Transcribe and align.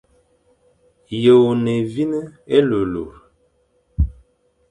Yô 1.23 1.35
e 1.49 1.53
ne 1.63 1.73
évîne, 1.81 2.17
élurélur. 2.57 3.13